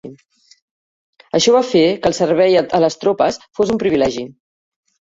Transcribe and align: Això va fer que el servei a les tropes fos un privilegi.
Això 1.39 1.53
va 1.57 1.61
fer 1.73 1.83
que 1.85 2.11
el 2.13 2.17
servei 2.21 2.59
a 2.65 2.83
les 2.87 2.99
tropes 3.05 3.41
fos 3.61 3.75
un 3.79 3.83
privilegi. 3.87 4.31